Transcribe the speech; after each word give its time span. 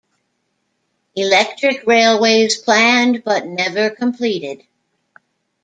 Electric 1.15 1.85
railways 1.85 2.57
planned 2.57 3.23
but 3.23 3.45
never 3.45 3.91
completed. 3.91 4.65